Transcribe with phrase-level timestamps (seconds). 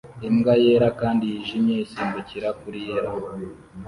[0.27, 3.11] Imbwa yera kandi yijimye isimbukira kuri yera